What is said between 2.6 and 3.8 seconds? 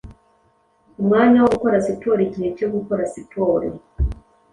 gukora siporo.